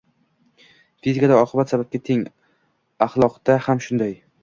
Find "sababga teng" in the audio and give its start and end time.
1.75-2.25